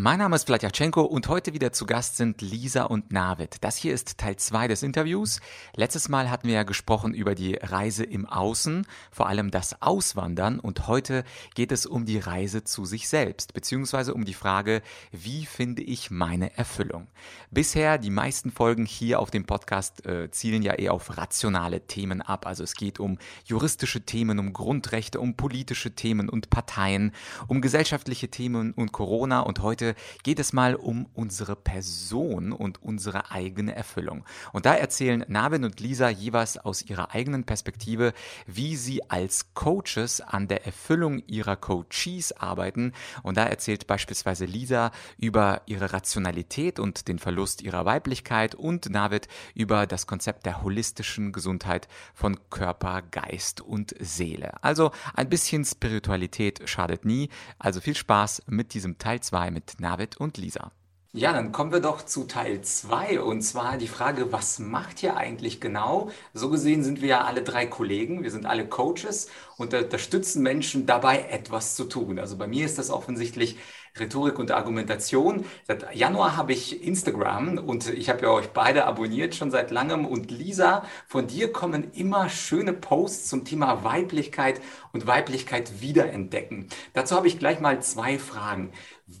[0.00, 3.56] Mein Name ist Vladyachenko und heute wieder zu Gast sind Lisa und Navid.
[3.62, 5.40] Das hier ist Teil 2 des Interviews.
[5.74, 10.60] Letztes Mal hatten wir ja gesprochen über die Reise im Außen, vor allem das Auswandern
[10.60, 11.24] und heute
[11.56, 16.12] geht es um die Reise zu sich selbst, beziehungsweise um die Frage, wie finde ich
[16.12, 17.08] meine Erfüllung.
[17.50, 22.22] Bisher, die meisten Folgen hier auf dem Podcast äh, zielen ja eher auf rationale Themen
[22.22, 22.46] ab.
[22.46, 27.10] Also es geht um juristische Themen, um Grundrechte, um politische Themen und Parteien,
[27.48, 29.87] um gesellschaftliche Themen und Corona und heute
[30.22, 34.24] geht es mal um unsere Person und unsere eigene Erfüllung.
[34.52, 38.12] Und da erzählen Navin und Lisa jeweils aus ihrer eigenen Perspektive,
[38.46, 42.92] wie sie als Coaches an der Erfüllung ihrer Coaches arbeiten.
[43.22, 49.28] Und da erzählt beispielsweise Lisa über ihre Rationalität und den Verlust ihrer Weiblichkeit und Navid
[49.54, 54.62] über das Konzept der holistischen Gesundheit von Körper, Geist und Seele.
[54.62, 57.28] Also ein bisschen Spiritualität schadet nie.
[57.58, 60.72] Also viel Spaß mit diesem Teil 2 mit Navid und Lisa.
[61.14, 65.16] Ja, dann kommen wir doch zu Teil 2 und zwar die Frage, was macht ihr
[65.16, 66.10] eigentlich genau?
[66.34, 70.84] So gesehen sind wir ja alle drei Kollegen, wir sind alle Coaches und unterstützen Menschen
[70.84, 72.18] dabei, etwas zu tun.
[72.18, 73.56] Also bei mir ist das offensichtlich
[73.98, 75.44] Rhetorik und Argumentation.
[75.66, 80.06] Seit Januar habe ich Instagram und ich habe ja euch beide abonniert schon seit langem.
[80.06, 84.60] Und Lisa, von dir kommen immer schöne Posts zum Thema Weiblichkeit
[84.92, 86.68] und Weiblichkeit wiederentdecken.
[86.92, 88.72] Dazu habe ich gleich mal zwei Fragen.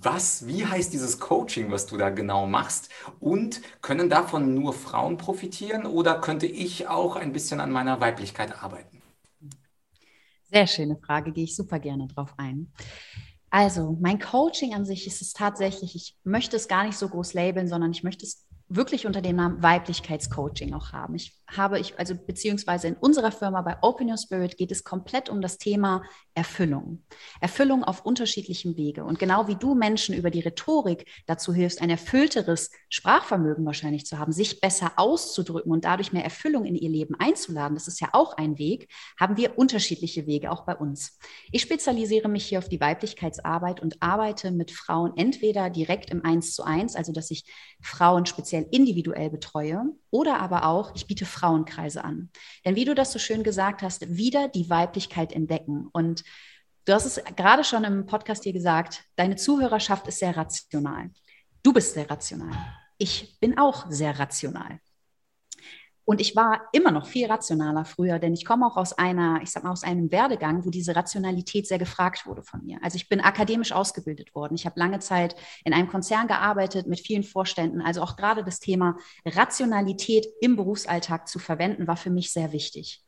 [0.02, 2.90] Was, wie heißt dieses Coaching, was du da genau machst?
[3.20, 8.62] Und können davon nur Frauen profitieren oder könnte ich auch ein bisschen an meiner Weiblichkeit
[8.62, 9.00] arbeiten?
[10.50, 12.70] Sehr schöne Frage, gehe ich super gerne drauf ein.
[13.48, 17.32] Also, mein Coaching an sich ist es tatsächlich, ich möchte es gar nicht so groß
[17.32, 21.14] labeln, sondern ich möchte es wirklich unter dem Namen Weiblichkeitscoaching auch haben.
[21.14, 25.28] Ich habe ich, also beziehungsweise in unserer Firma bei Open Your Spirit geht es komplett
[25.28, 26.02] um das Thema
[26.34, 27.02] Erfüllung.
[27.40, 29.04] Erfüllung auf unterschiedlichem Wege.
[29.04, 34.18] Und genau wie du Menschen über die Rhetorik dazu hilfst, ein erfüllteres Sprachvermögen wahrscheinlich zu
[34.18, 38.10] haben, sich besser auszudrücken und dadurch mehr Erfüllung in ihr Leben einzuladen, das ist ja
[38.12, 41.18] auch ein Weg, haben wir unterschiedliche Wege auch bei uns.
[41.50, 46.54] Ich spezialisiere mich hier auf die Weiblichkeitsarbeit und arbeite mit Frauen entweder direkt im Eins
[46.54, 47.44] zu eins, also dass ich
[47.80, 52.30] Frauen speziell individuell betreue, oder aber auch, ich biete Frauenkreise an.
[52.64, 55.88] Denn wie du das so schön gesagt hast, wieder die Weiblichkeit entdecken.
[55.92, 56.24] Und
[56.84, 61.10] du hast es gerade schon im Podcast hier gesagt, deine Zuhörerschaft ist sehr rational.
[61.62, 62.56] Du bist sehr rational.
[62.98, 64.80] Ich bin auch sehr rational.
[66.08, 69.50] Und ich war immer noch viel rationaler früher, denn ich komme auch aus einer, ich
[69.50, 72.78] sag mal, aus einem Werdegang, wo diese Rationalität sehr gefragt wurde von mir.
[72.80, 74.54] Also ich bin akademisch ausgebildet worden.
[74.54, 75.36] Ich habe lange Zeit
[75.66, 77.82] in einem Konzern gearbeitet mit vielen Vorständen.
[77.82, 78.96] Also auch gerade das Thema
[79.26, 83.04] Rationalität im Berufsalltag zu verwenden, war für mich sehr wichtig.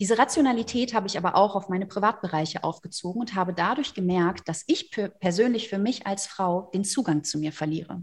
[0.00, 4.64] Diese Rationalität habe ich aber auch auf meine Privatbereiche aufgezogen und habe dadurch gemerkt, dass
[4.66, 8.02] ich persönlich für mich als Frau den Zugang zu mir verliere.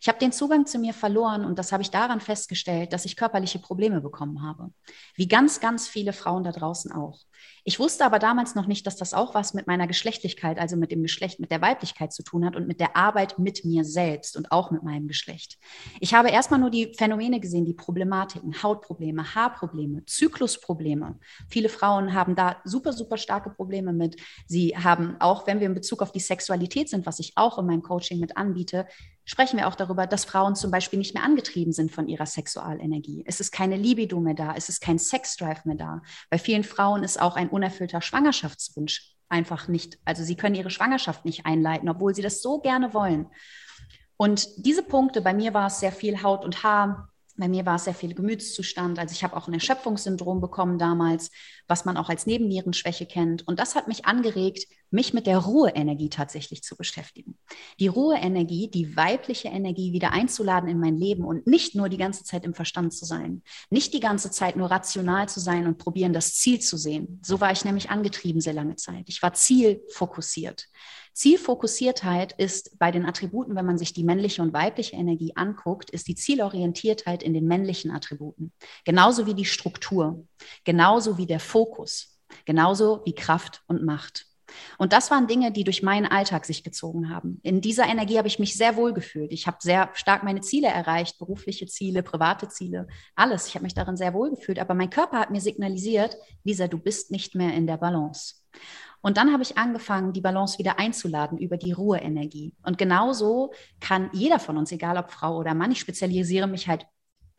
[0.00, 3.16] Ich habe den Zugang zu mir verloren und das habe ich daran festgestellt, dass ich
[3.16, 4.70] körperliche Probleme bekommen habe.
[5.14, 7.20] Wie ganz, ganz viele Frauen da draußen auch.
[7.64, 10.92] Ich wusste aber damals noch nicht, dass das auch was mit meiner Geschlechtlichkeit, also mit
[10.92, 14.36] dem Geschlecht, mit der Weiblichkeit zu tun hat und mit der Arbeit mit mir selbst
[14.36, 15.58] und auch mit meinem Geschlecht.
[16.00, 21.18] Ich habe erstmal nur die Phänomene gesehen, die Problematiken, Hautprobleme, Haarprobleme, Zyklusprobleme.
[21.48, 24.20] Viele Frauen haben da super, super starke Probleme mit.
[24.46, 27.66] Sie haben auch, wenn wir in Bezug auf die Sexualität sind, was ich auch in
[27.66, 28.86] meinem Coaching mit anbiete,
[29.26, 33.24] sprechen wir auch darüber, dass Frauen zum Beispiel nicht mehr angetrieben sind von ihrer Sexualenergie.
[33.26, 36.02] Es ist keine Libido mehr da, es ist kein Sexdrive mehr da.
[36.30, 41.24] Bei vielen Frauen ist auch ein unerfüllter Schwangerschaftswunsch einfach nicht, also sie können ihre Schwangerschaft
[41.24, 43.26] nicht einleiten, obwohl sie das so gerne wollen.
[44.16, 47.76] Und diese Punkte, bei mir war es sehr viel Haut und Haar, bei mir war
[47.76, 48.98] es sehr viel Gemütszustand.
[48.98, 51.30] Also ich habe auch ein Erschöpfungssyndrom bekommen damals,
[51.68, 53.46] was man auch als Nebennierenschwäche kennt.
[53.46, 57.38] Und das hat mich angeregt, mich mit der Ruheenergie tatsächlich zu beschäftigen.
[57.80, 62.24] Die Ruheenergie, die weibliche Energie wieder einzuladen in mein Leben und nicht nur die ganze
[62.24, 63.42] Zeit im Verstand zu sein.
[63.70, 67.20] Nicht die ganze Zeit nur rational zu sein und probieren, das Ziel zu sehen.
[67.24, 69.04] So war ich nämlich angetrieben sehr lange Zeit.
[69.08, 70.68] Ich war zielfokussiert.
[71.16, 76.08] Zielfokussiertheit ist bei den Attributen, wenn man sich die männliche und weibliche Energie anguckt, ist
[76.08, 78.52] die Zielorientiertheit in den männlichen Attributen.
[78.84, 80.26] Genauso wie die Struktur,
[80.64, 84.26] genauso wie der Fokus, genauso wie Kraft und Macht.
[84.78, 87.40] Und das waren Dinge, die durch meinen Alltag sich gezogen haben.
[87.42, 89.32] In dieser Energie habe ich mich sehr wohl gefühlt.
[89.32, 93.48] Ich habe sehr stark meine Ziele erreicht, berufliche Ziele, private Ziele, alles.
[93.48, 94.58] Ich habe mich darin sehr wohl gefühlt.
[94.58, 98.36] Aber mein Körper hat mir signalisiert, Lisa, du bist nicht mehr in der Balance.
[99.02, 102.54] Und dann habe ich angefangen, die Balance wieder einzuladen über die Ruheenergie.
[102.62, 106.86] Und genauso kann jeder von uns, egal ob Frau oder Mann, ich spezialisiere mich halt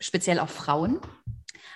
[0.00, 1.00] speziell auf Frauen,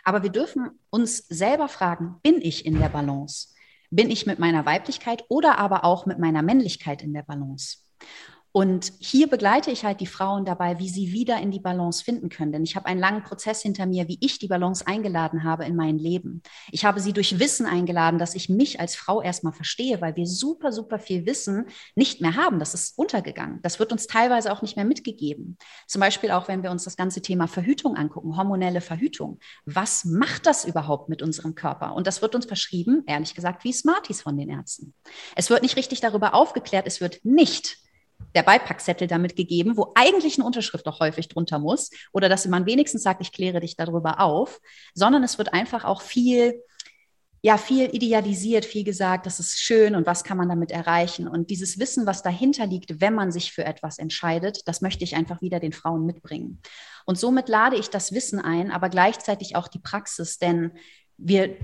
[0.05, 3.49] Aber wir dürfen uns selber fragen, bin ich in der Balance?
[3.95, 7.77] Bin ich mit meiner Weiblichkeit oder aber auch mit meiner Männlichkeit in der Balance?
[8.55, 12.29] Und hier begleite ich halt die Frauen dabei, wie sie wieder in die Balance finden
[12.29, 12.53] können.
[12.53, 15.75] Denn ich habe einen langen Prozess hinter mir, wie ich die Balance eingeladen habe in
[15.75, 16.43] mein Leben.
[16.71, 20.27] Ich habe sie durch Wissen eingeladen, dass ich mich als Frau erstmal verstehe, weil wir
[20.27, 21.65] super, super viel Wissen
[21.95, 22.59] nicht mehr haben.
[22.59, 23.61] Das ist untergegangen.
[23.63, 25.57] Das wird uns teilweise auch nicht mehr mitgegeben.
[25.87, 29.39] Zum Beispiel auch, wenn wir uns das ganze Thema Verhütung angucken, hormonelle Verhütung.
[29.65, 31.95] Was macht das überhaupt mit unserem Körper?
[31.95, 34.93] Und das wird uns verschrieben, ehrlich gesagt, wie Smarties von den Ärzten.
[35.37, 36.87] Es wird nicht richtig darüber aufgeklärt.
[36.87, 37.82] Es wird nicht
[38.35, 42.67] der Beipackzettel damit gegeben, wo eigentlich eine Unterschrift auch häufig drunter muss oder dass man
[42.67, 44.61] wenigstens sagt, ich kläre dich darüber auf,
[44.95, 46.63] sondern es wird einfach auch viel
[47.45, 51.27] ja, viel idealisiert, viel gesagt, das ist schön und was kann man damit erreichen.
[51.27, 55.17] Und dieses Wissen, was dahinter liegt, wenn man sich für etwas entscheidet, das möchte ich
[55.17, 56.63] einfach wieder den Frauen mitbringen.
[57.05, 60.71] Und somit lade ich das Wissen ein, aber gleichzeitig auch die Praxis, denn
[61.17, 61.57] wir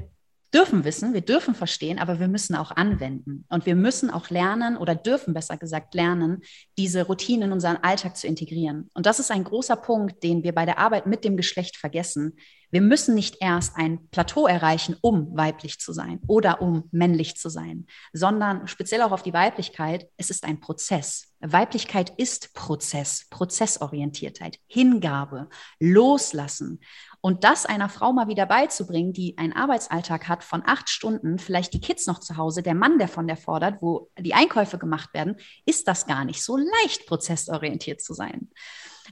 [0.54, 3.44] dürfen wissen, wir dürfen verstehen, aber wir müssen auch anwenden.
[3.48, 6.42] Und wir müssen auch lernen oder dürfen besser gesagt lernen,
[6.76, 8.88] diese Routinen in unseren Alltag zu integrieren.
[8.94, 12.36] Und das ist ein großer Punkt, den wir bei der Arbeit mit dem Geschlecht vergessen.
[12.70, 17.48] Wir müssen nicht erst ein Plateau erreichen, um weiblich zu sein oder um männlich zu
[17.48, 21.34] sein, sondern speziell auch auf die Weiblichkeit, es ist ein Prozess.
[21.40, 25.48] Weiblichkeit ist Prozess, Prozessorientiertheit, Hingabe,
[25.78, 26.80] Loslassen.
[27.20, 31.74] Und das einer Frau mal wieder beizubringen, die einen Arbeitsalltag hat von acht Stunden, vielleicht
[31.74, 35.12] die Kids noch zu Hause, der Mann, der von der fordert, wo die Einkäufe gemacht
[35.14, 35.36] werden,
[35.66, 38.50] ist das gar nicht so leicht, prozessorientiert zu sein.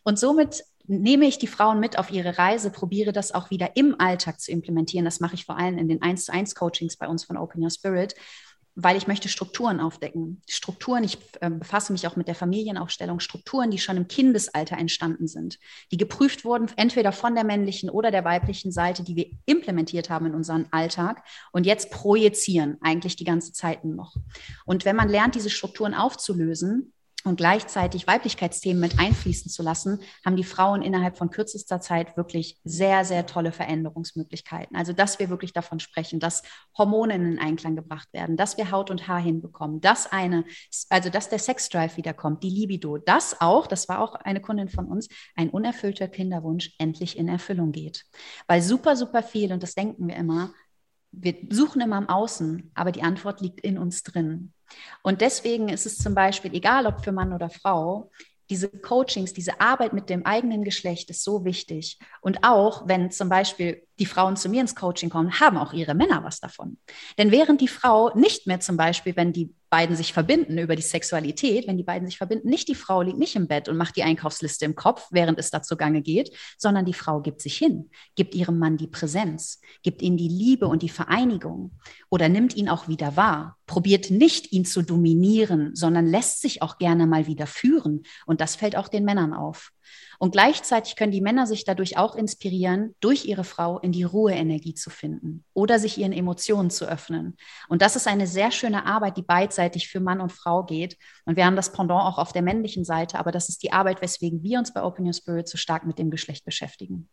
[0.05, 4.01] Und somit nehme ich die Frauen mit auf ihre Reise, probiere das auch wieder im
[4.01, 5.05] Alltag zu implementieren.
[5.05, 7.63] Das mache ich vor allem in den 1 zu 1 Coachings bei uns von Open
[7.63, 8.15] Your Spirit,
[8.77, 10.43] weil ich möchte Strukturen aufdecken.
[10.49, 15.27] Strukturen, ich äh, befasse mich auch mit der Familienaufstellung, Strukturen, die schon im Kindesalter entstanden
[15.27, 15.59] sind,
[15.91, 20.27] die geprüft wurden, entweder von der männlichen oder der weiblichen Seite, die wir implementiert haben
[20.27, 24.15] in unseren Alltag und jetzt projizieren, eigentlich die ganze Zeit noch.
[24.67, 26.93] Und wenn man lernt, diese Strukturen aufzulösen,
[27.27, 32.59] und gleichzeitig Weiblichkeitsthemen mit einfließen zu lassen, haben die Frauen innerhalb von kürzester Zeit wirklich
[32.65, 34.77] sehr, sehr tolle Veränderungsmöglichkeiten.
[34.77, 36.43] Also, dass wir wirklich davon sprechen, dass
[36.77, 40.45] Hormone in Einklang gebracht werden, dass wir Haut und Haar hinbekommen, dass eine,
[40.89, 44.87] also, dass der Sexdrive wiederkommt, die Libido, dass auch, das war auch eine Kundin von
[44.87, 48.05] uns, ein unerfüllter Kinderwunsch endlich in Erfüllung geht.
[48.47, 50.53] Weil super, super viel, und das denken wir immer,
[51.13, 54.53] wir suchen immer im Außen, aber die Antwort liegt in uns drin.
[55.03, 58.11] Und deswegen ist es zum Beispiel, egal ob für Mann oder Frau,
[58.49, 61.99] diese Coachings, diese Arbeit mit dem eigenen Geschlecht ist so wichtig.
[62.21, 65.95] Und auch, wenn zum Beispiel die Frauen zu mir ins Coaching kommen, haben auch ihre
[65.95, 66.79] Männer was davon.
[67.19, 70.83] Denn während die Frau nicht mehr zum Beispiel, wenn die beiden sich verbinden über die
[70.83, 73.97] Sexualität, wenn die beiden sich verbinden, nicht die Frau liegt nicht im Bett und macht
[73.97, 77.91] die Einkaufsliste im Kopf, während es da zugange geht, sondern die Frau gibt sich hin,
[78.15, 81.73] gibt ihrem Mann die Präsenz, gibt ihm die Liebe und die Vereinigung
[82.11, 86.79] oder nimmt ihn auch wieder wahr, probiert nicht ihn zu dominieren, sondern lässt sich auch
[86.79, 88.05] gerne mal wieder führen.
[88.25, 89.73] Und das fällt auch den Männern auf.
[90.19, 94.75] Und gleichzeitig können die Männer sich dadurch auch inspirieren, durch ihre Frau in die Ruheenergie
[94.75, 97.37] zu finden oder sich ihren Emotionen zu öffnen.
[97.69, 100.97] Und das ist eine sehr schöne Arbeit, die beidseitig für Mann und Frau geht.
[101.25, 104.03] Und wir haben das Pendant auch auf der männlichen Seite, aber das ist die Arbeit,
[104.03, 107.09] weswegen wir uns bei Open Your Spirit so stark mit dem Geschlecht beschäftigen.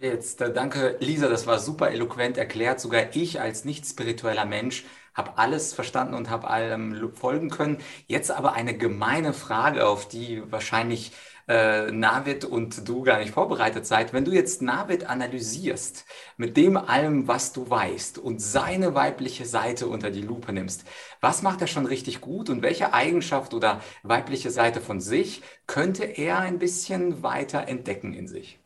[0.00, 2.80] Jetzt äh, danke, Lisa, das war super eloquent erklärt.
[2.80, 7.78] Sogar ich als nicht spiritueller Mensch habe alles verstanden und habe allem folgen können.
[8.06, 11.12] Jetzt aber eine gemeine Frage, auf die wahrscheinlich
[11.50, 16.76] äh, Navid und du gar nicht vorbereitet seid, wenn du jetzt Navid analysierst mit dem
[16.76, 20.84] allem, was du weißt und seine weibliche Seite unter die Lupe nimmst,
[21.20, 26.04] was macht er schon richtig gut und welche Eigenschaft oder weibliche Seite von sich könnte
[26.04, 28.59] er ein bisschen weiter entdecken in sich?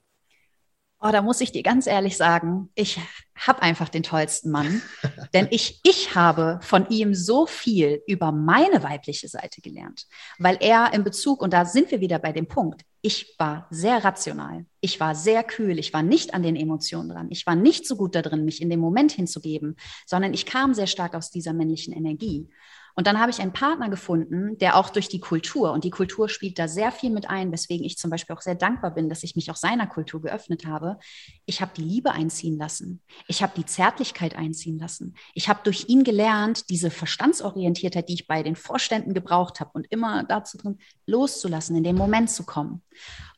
[1.07, 2.99] Oh, da muss ich dir ganz ehrlich sagen, ich
[3.37, 4.81] habe einfach den tollsten Mann,
[5.35, 10.07] denn ich, ich habe von ihm so viel über meine weibliche Seite gelernt,
[10.39, 14.03] weil er in Bezug, und da sind wir wieder bei dem Punkt, ich war sehr
[14.03, 17.87] rational, ich war sehr kühl, ich war nicht an den Emotionen dran, ich war nicht
[17.87, 21.53] so gut darin, mich in dem Moment hinzugeben, sondern ich kam sehr stark aus dieser
[21.53, 22.49] männlichen Energie.
[22.95, 26.29] Und dann habe ich einen Partner gefunden, der auch durch die Kultur, und die Kultur
[26.29, 29.23] spielt da sehr viel mit ein, weswegen ich zum Beispiel auch sehr dankbar bin, dass
[29.23, 30.99] ich mich auch seiner Kultur geöffnet habe.
[31.45, 33.03] Ich habe die Liebe einziehen lassen.
[33.27, 35.15] Ich habe die Zärtlichkeit einziehen lassen.
[35.35, 39.87] Ich habe durch ihn gelernt, diese Verstandsorientiertheit, die ich bei den Vorständen gebraucht habe und
[39.91, 42.83] immer dazu drin, loszulassen, in den Moment zu kommen.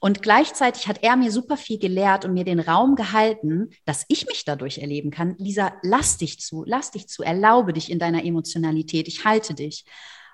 [0.07, 4.25] Und gleichzeitig hat er mir super viel gelehrt und mir den Raum gehalten, dass ich
[4.27, 5.35] mich dadurch erleben kann.
[5.39, 9.09] Lisa, lass dich zu, lass dich zu, erlaube dich in deiner Emotionalität.
[9.09, 9.85] Ich halte dich.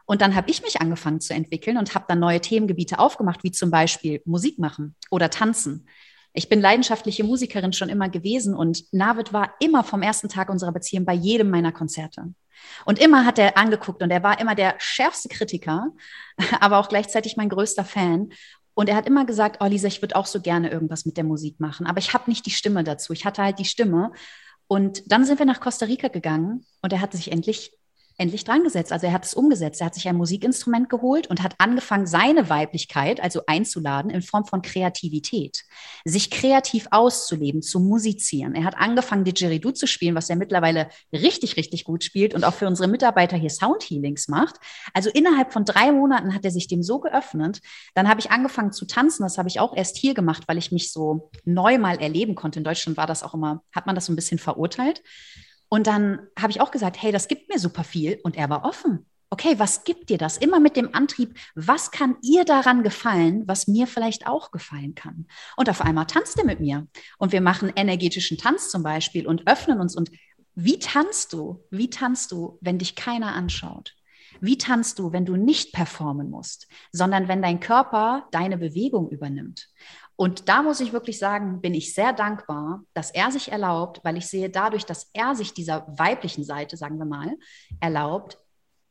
[0.05, 3.51] Und dann habe ich mich angefangen zu entwickeln und habe dann neue Themengebiete aufgemacht, wie
[3.51, 5.89] zum Beispiel Musik machen oder tanzen.
[6.35, 10.73] Ich bin leidenschaftliche Musikerin schon immer gewesen und Navid war immer vom ersten Tag unserer
[10.73, 12.35] Beziehung bei jedem meiner Konzerte.
[12.85, 15.93] Und immer hat er angeguckt und er war immer der schärfste Kritiker,
[16.61, 18.33] aber auch gleichzeitig mein größter Fan.
[18.75, 21.25] Und er hat immer gesagt, oh Lisa, ich würde auch so gerne irgendwas mit der
[21.25, 23.13] Musik machen, aber ich habe nicht die Stimme dazu.
[23.13, 24.13] Ich hatte halt die Stimme.
[24.67, 27.73] Und dann sind wir nach Costa Rica gegangen und er hat sich endlich
[28.23, 28.63] endlich dran.
[28.65, 29.81] Also er hat es umgesetzt.
[29.81, 34.45] Er hat sich ein Musikinstrument geholt und hat angefangen, seine Weiblichkeit, also einzuladen, in Form
[34.45, 35.65] von Kreativität,
[36.05, 38.55] sich kreativ auszuleben, zu musizieren.
[38.55, 42.55] Er hat angefangen, Didgeridoo zu spielen, was er mittlerweile richtig, richtig gut spielt und auch
[42.55, 44.57] für unsere Mitarbeiter hier Soundhealings macht.
[44.95, 47.61] Also innerhalb von drei Monaten hat er sich dem so geöffnet.
[47.95, 49.25] Dann habe ich angefangen zu tanzen.
[49.25, 52.61] Das habe ich auch erst hier gemacht, weil ich mich so neu mal erleben konnte.
[52.61, 55.03] In Deutschland war das auch immer, hat man das so ein bisschen verurteilt.
[55.73, 58.21] Und dann habe ich auch gesagt, hey, das gibt mir super viel.
[58.25, 59.07] Und er war offen.
[59.31, 60.37] Okay, was gibt dir das?
[60.37, 65.27] Immer mit dem Antrieb, was kann ihr daran gefallen, was mir vielleicht auch gefallen kann?
[65.57, 66.89] Und auf einmal tanzt er mit mir.
[67.17, 69.97] Und wir machen energetischen Tanz zum Beispiel und öffnen uns.
[69.97, 70.11] Und
[70.55, 71.65] wie tanzt du?
[71.71, 73.95] Wie tanzt du, wenn dich keiner anschaut?
[74.43, 79.69] Wie tanzt du, wenn du nicht performen musst, sondern wenn dein Körper deine Bewegung übernimmt?
[80.23, 84.17] Und da muss ich wirklich sagen, bin ich sehr dankbar, dass er sich erlaubt, weil
[84.17, 87.37] ich sehe dadurch, dass er sich dieser weiblichen Seite, sagen wir mal,
[87.81, 88.39] erlaubt,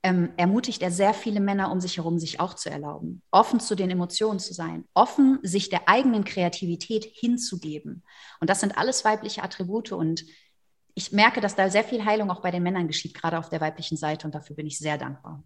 [0.03, 3.75] ähm, ermutigt er sehr viele Männer um sich herum, sich auch zu erlauben, offen zu
[3.75, 8.03] den Emotionen zu sein, offen sich der eigenen Kreativität hinzugeben.
[8.41, 10.25] Und das sind alles weibliche Attribute und
[10.95, 13.61] ich merke, dass da sehr viel Heilung auch bei den Männern geschieht, gerade auf der
[13.61, 15.41] weiblichen Seite und dafür bin ich sehr dankbar.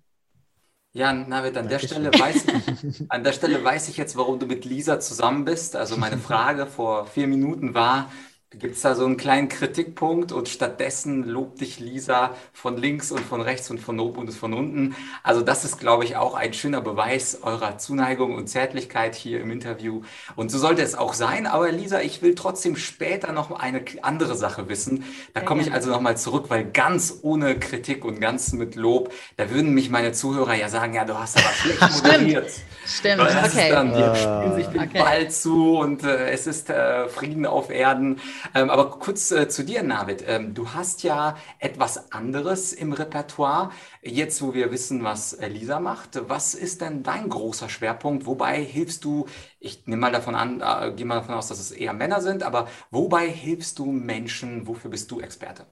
[0.96, 4.46] Ja, Navid, an der Stelle weiß ich, an der Stelle weiß ich jetzt, warum du
[4.46, 5.76] mit Lisa zusammen bist.
[5.76, 8.10] Also meine Frage vor vier Minuten war,
[8.60, 13.22] Gibt es da so einen kleinen Kritikpunkt und stattdessen lobt dich Lisa von links und
[13.22, 14.96] von rechts und von oben und von unten.
[15.24, 19.52] Also das ist, glaube ich, auch ein schöner Beweis eurer Zuneigung und Zärtlichkeit hier im
[19.52, 20.02] Interview.
[20.36, 21.48] Und so sollte es auch sein.
[21.48, 25.04] Aber Lisa, ich will trotzdem später noch eine andere Sache wissen.
[25.34, 29.50] Da komme ich also nochmal zurück, weil ganz ohne Kritik und ganz mit Lob, da
[29.50, 32.52] würden mich meine Zuhörer ja sagen, ja, du hast aber schlecht moderiert.
[32.86, 33.66] Stimmt, das okay.
[33.66, 35.00] Ist dann, die uh, spielen sich den okay.
[35.00, 38.20] Ball zu und äh, es ist äh, Frieden auf Erden.
[38.54, 40.24] Ähm, aber kurz äh, zu dir, Navid.
[40.28, 43.72] Ähm, du hast ja etwas anderes im Repertoire.
[44.02, 48.26] Jetzt, wo wir wissen, was Lisa macht, was ist denn dein großer Schwerpunkt?
[48.26, 49.28] Wobei hilfst du,
[49.60, 52.44] ich nehme mal davon an, äh, gehe mal davon aus, dass es eher Männer sind,
[52.44, 54.68] aber wobei hilfst du Menschen?
[54.68, 55.66] Wofür bist du Experte?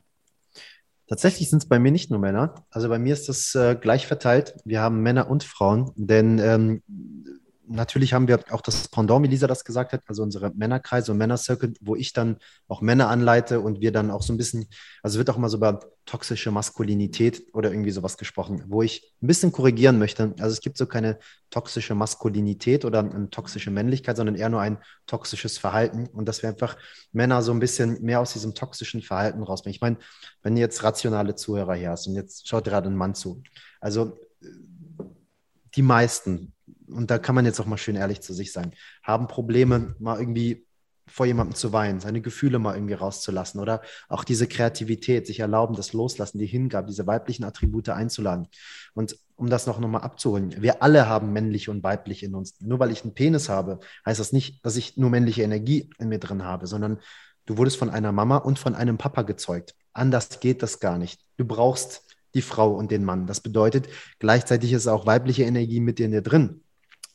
[1.08, 2.66] Tatsächlich sind es bei mir nicht nur Männer.
[2.70, 4.56] Also bei mir ist das äh, gleich verteilt.
[4.64, 6.82] Wir haben Männer und Frauen, denn ähm,
[7.68, 11.18] natürlich haben wir auch das Pendant, wie Lisa das gesagt hat, also unsere Männerkreise und
[11.18, 14.68] Männercircle, wo ich dann auch Männer anleite und wir dann auch so ein bisschen,
[15.02, 19.28] also wird auch mal so über toxische Maskulinität oder irgendwie sowas gesprochen, wo ich ein
[19.28, 20.34] bisschen korrigieren möchte.
[20.40, 21.18] Also es gibt so keine
[21.50, 26.50] toxische Maskulinität oder eine toxische Männlichkeit, sondern eher nur ein toxisches Verhalten und dass wir
[26.50, 26.78] einfach
[27.12, 29.76] Männer so ein bisschen mehr aus diesem toxischen Verhalten rausbringen.
[29.76, 29.98] Ich meine,
[30.42, 33.42] wenn ihr jetzt rationale Zuhörer hier hast und jetzt schaut gerade ein Mann zu,
[33.80, 34.20] also
[35.76, 36.54] die meisten
[36.94, 38.74] und da kann man jetzt auch mal schön ehrlich zu sich sein,
[39.04, 40.66] haben Probleme, mal irgendwie
[41.08, 45.76] vor jemandem zu weinen, seine Gefühle mal irgendwie rauszulassen oder auch diese Kreativität, sich erlauben,
[45.76, 48.48] das Loslassen, die Hingabe, diese weiblichen Attribute einzuladen.
[48.94, 52.56] Und um das noch nochmal abzuholen, wir alle haben männlich und weiblich in uns.
[52.62, 56.10] Nur weil ich einen Penis habe, heißt das nicht, dass ich nur männliche Energie in
[56.10, 57.00] mir drin habe, sondern
[57.46, 59.76] du wurdest von einer Mama und von einem Papa gezeugt.
[59.92, 61.20] Anders geht das gar nicht.
[61.38, 63.28] Du brauchst die Frau und den Mann.
[63.28, 63.88] Das bedeutet,
[64.20, 66.63] gleichzeitig ist auch weibliche Energie mit dir in dir drin.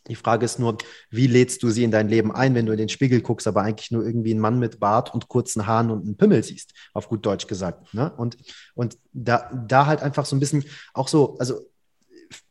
[0.08, 0.78] Die Frage ist nur,
[1.10, 3.62] wie lädst du sie in dein Leben ein, wenn du in den Spiegel guckst, aber
[3.62, 7.08] eigentlich nur irgendwie einen Mann mit Bart und kurzen Haaren und einen Pimmel siehst, auf
[7.08, 7.92] gut Deutsch gesagt.
[7.94, 8.12] Ne?
[8.16, 8.36] Und,
[8.74, 11.68] und da, da halt einfach so ein bisschen auch so, also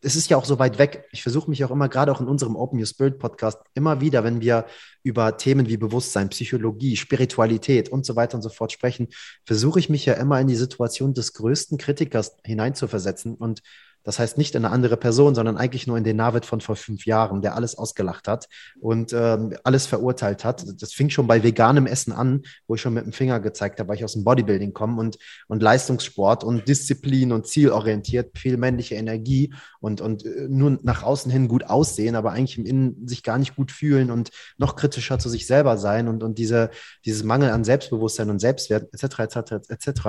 [0.02, 1.06] es ist ja auch so weit weg.
[1.12, 4.24] Ich versuche mich auch immer, gerade auch in unserem Open Your Spirit Podcast, immer wieder,
[4.24, 4.66] wenn wir
[5.04, 9.08] über Themen wie Bewusstsein, Psychologie, Spiritualität und so weiter und so fort sprechen,
[9.46, 13.62] versuche ich mich ja immer in die Situation des größten Kritikers hineinzuversetzen und
[14.08, 16.78] das heißt nicht in eine andere Person, sondern eigentlich nur in den Navid von vor
[16.78, 18.48] fünf Jahren, der alles ausgelacht hat
[18.80, 20.64] und ähm, alles verurteilt hat.
[20.82, 23.90] Das fing schon bei veganem Essen an, wo ich schon mit dem Finger gezeigt habe,
[23.90, 25.18] weil ich aus dem Bodybuilding komme und,
[25.50, 31.30] und Leistungssport und Disziplin und zielorientiert, viel männliche Energie und, und äh, nur nach außen
[31.30, 35.20] hin gut aussehen, aber eigentlich im Innen sich gar nicht gut fühlen und noch kritischer
[35.20, 36.70] zu sich selber sein und, und diese,
[37.04, 39.20] dieses Mangel an Selbstbewusstsein und Selbstwert etc.
[39.20, 39.70] etc.
[39.70, 40.02] etc.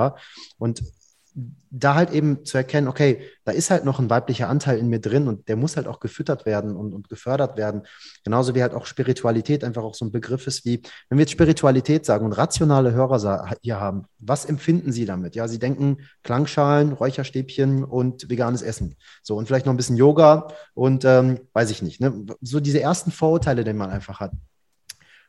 [0.57, 0.83] Und
[1.71, 4.99] da halt eben zu erkennen, okay, da ist halt noch ein weiblicher Anteil in mir
[4.99, 7.83] drin und der muss halt auch gefüttert werden und, und gefördert werden.
[8.23, 11.31] Genauso wie halt auch Spiritualität einfach auch so ein Begriff ist wie, wenn wir jetzt
[11.31, 15.35] Spiritualität sagen und rationale Hörer hier haben, was empfinden sie damit?
[15.35, 18.95] Ja, sie denken Klangschalen, Räucherstäbchen und veganes Essen.
[19.21, 22.01] So, und vielleicht noch ein bisschen Yoga und ähm, weiß ich nicht.
[22.01, 22.25] Ne?
[22.41, 24.31] So diese ersten Vorurteile, die man einfach hat.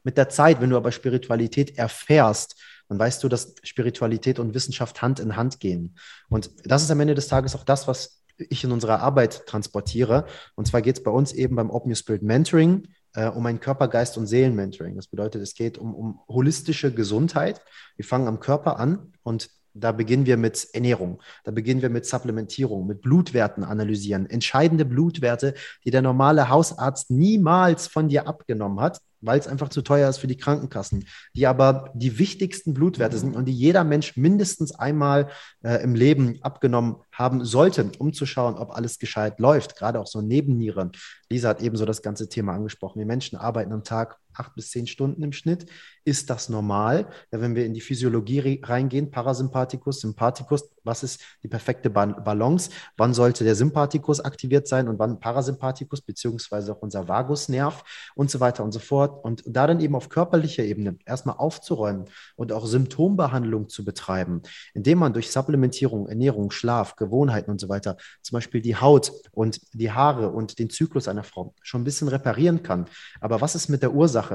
[0.02, 2.56] Mit der Zeit, wenn du aber Spiritualität erfährst,
[2.90, 5.94] dann weißt du, dass Spiritualität und Wissenschaft Hand in Hand gehen.
[6.28, 10.26] Und das ist am Ende des Tages auch das, was ich in unserer Arbeit transportiere.
[10.56, 13.60] Und zwar geht es bei uns eben beim Open Your Spirit Mentoring äh, um ein
[13.60, 14.96] Körper, Geist und Seelen-Mentoring.
[14.96, 17.62] Das bedeutet, es geht um, um holistische Gesundheit.
[17.94, 22.06] Wir fangen am Körper an und da beginnen wir mit Ernährung, da beginnen wir mit
[22.06, 29.00] Supplementierung, mit Blutwerten analysieren, entscheidende Blutwerte, die der normale Hausarzt niemals von dir abgenommen hat,
[29.20, 33.36] weil es einfach zu teuer ist für die Krankenkassen, die aber die wichtigsten Blutwerte sind
[33.36, 35.28] und die jeder Mensch mindestens einmal
[35.62, 40.06] äh, im Leben abgenommen haben sollte, um zu schauen, ob alles gescheit läuft, gerade auch
[40.06, 40.92] so Nebennieren.
[41.28, 42.98] Lisa hat eben so das ganze Thema angesprochen.
[42.98, 45.66] Wir Menschen arbeiten am Tag acht bis zehn Stunden im Schnitt.
[46.04, 47.08] Ist das normal?
[47.30, 52.70] Ja, wenn wir in die Physiologie reingehen, Parasympathikus, Sympathikus, was ist die perfekte Balance?
[52.96, 58.40] Wann sollte der Sympathikus aktiviert sein und wann Parasympathikus, beziehungsweise auch unser Vagusnerv und so
[58.40, 59.22] weiter und so fort.
[59.24, 62.06] Und da dann eben auf körperlicher Ebene erstmal aufzuräumen
[62.36, 64.42] und auch Symptombehandlung zu betreiben,
[64.72, 69.60] indem man durch Supplementierung, Ernährung, Schlaf, Gewohnheiten und so weiter zum Beispiel die Haut und
[69.74, 72.86] die Haare und den Zyklus einer Frau schon ein bisschen reparieren kann.
[73.20, 74.29] Aber was ist mit der Ursache?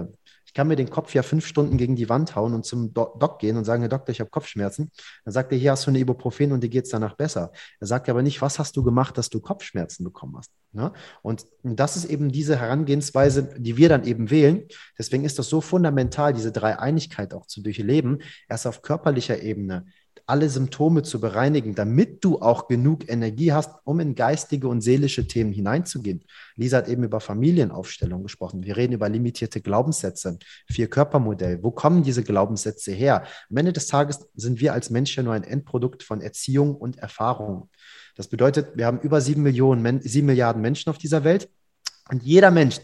[0.45, 3.39] Ich kann mir den Kopf ja fünf Stunden gegen die Wand hauen und zum Doc
[3.39, 4.91] gehen und sagen, Herr Doktor, ich habe Kopfschmerzen.
[5.25, 7.51] Dann sagt er, hier hast du eine Ibuprofen und dir geht es danach besser.
[7.79, 10.51] Er sagt aber nicht, was hast du gemacht, dass du Kopfschmerzen bekommen hast.
[10.71, 10.93] Ne?
[11.21, 14.67] Und das ist eben diese Herangehensweise, die wir dann eben wählen.
[14.97, 19.85] Deswegen ist das so fundamental, diese Dreieinigkeit auch zu durchleben, erst auf körperlicher Ebene
[20.27, 25.27] alle Symptome zu bereinigen, damit du auch genug Energie hast, um in geistige und seelische
[25.27, 26.23] Themen hineinzugehen.
[26.55, 28.63] Lisa hat eben über Familienaufstellung gesprochen.
[28.63, 31.61] Wir reden über limitierte Glaubenssätze, Vier-Körper-Modell.
[31.61, 33.23] Wo kommen diese Glaubenssätze her?
[33.49, 37.69] Am Ende des Tages sind wir als Menschen nur ein Endprodukt von Erziehung und Erfahrung.
[38.15, 41.49] Das bedeutet, wir haben über sieben Millionen, sieben Milliarden Menschen auf dieser Welt.
[42.09, 42.79] Und jeder Mensch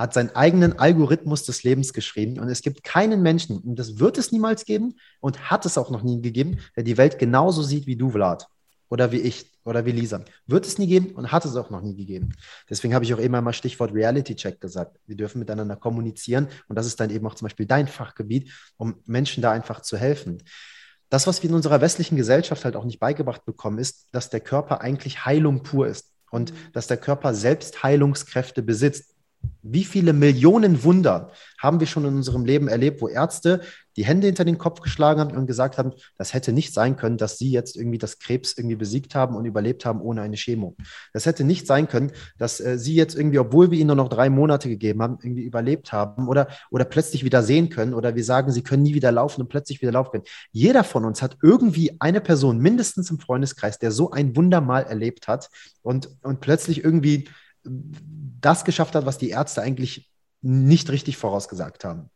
[0.00, 4.16] hat seinen eigenen Algorithmus des Lebens geschrieben und es gibt keinen Menschen, und das wird
[4.16, 7.86] es niemals geben und hat es auch noch nie gegeben, der die Welt genauso sieht
[7.86, 8.46] wie du, Vlad.
[8.88, 10.24] Oder wie ich oder wie Lisa.
[10.46, 12.32] Wird es nie geben und hat es auch noch nie gegeben.
[12.68, 14.98] Deswegen habe ich auch eben einmal Stichwort Reality Check gesagt.
[15.06, 18.96] Wir dürfen miteinander kommunizieren und das ist dann eben auch zum Beispiel dein Fachgebiet, um
[19.04, 20.42] Menschen da einfach zu helfen.
[21.10, 24.40] Das, was wir in unserer westlichen Gesellschaft halt auch nicht beigebracht bekommen, ist, dass der
[24.40, 29.09] Körper eigentlich Heilung pur ist und dass der Körper selbst Heilungskräfte besitzt.
[29.62, 33.60] Wie viele Millionen Wunder haben wir schon in unserem Leben erlebt, wo Ärzte
[33.96, 37.18] die Hände hinter den Kopf geschlagen haben und gesagt haben, das hätte nicht sein können,
[37.18, 40.76] dass sie jetzt irgendwie das Krebs irgendwie besiegt haben und überlebt haben ohne eine Chemo.
[41.12, 44.08] Das hätte nicht sein können, dass äh, sie jetzt irgendwie, obwohl wir ihnen nur noch
[44.08, 48.24] drei Monate gegeben haben, irgendwie überlebt haben oder, oder plötzlich wieder sehen können oder wir
[48.24, 50.24] sagen, sie können nie wieder laufen und plötzlich wieder laufen können.
[50.52, 54.80] Jeder von uns hat irgendwie eine Person mindestens im Freundeskreis, der so ein Wunder mal
[54.80, 55.50] erlebt hat
[55.82, 57.28] und, und plötzlich irgendwie
[57.64, 60.10] das geschafft hat, was die Ärzte eigentlich
[60.42, 62.10] nicht richtig vorausgesagt haben.